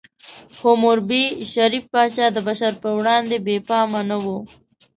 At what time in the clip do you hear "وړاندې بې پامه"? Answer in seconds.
2.97-4.01